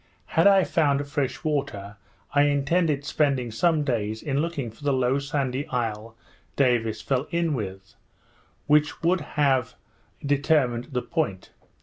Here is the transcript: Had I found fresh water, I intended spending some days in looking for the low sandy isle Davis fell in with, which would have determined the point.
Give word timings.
Had 0.33 0.47
I 0.47 0.63
found 0.63 1.07
fresh 1.07 1.43
water, 1.43 1.97
I 2.33 2.45
intended 2.45 3.05
spending 3.05 3.51
some 3.51 3.83
days 3.83 4.23
in 4.23 4.39
looking 4.41 4.71
for 4.71 4.83
the 4.83 4.91
low 4.91 5.19
sandy 5.19 5.67
isle 5.67 6.17
Davis 6.55 7.03
fell 7.03 7.27
in 7.29 7.53
with, 7.53 7.93
which 8.65 9.03
would 9.03 9.21
have 9.21 9.75
determined 10.25 10.85
the 10.85 11.03
point. 11.03 11.51